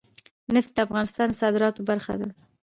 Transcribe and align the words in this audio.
نفت 0.55 0.71
د 0.75 0.79
افغانستان 0.87 1.27
د 1.31 1.37
صادراتو 1.41 1.81
برخه 1.89 2.13
ده. 2.21 2.27